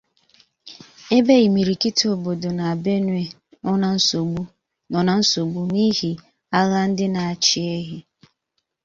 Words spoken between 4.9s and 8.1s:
nọ na nsogbu n’ihi agha ndị na-achị ehi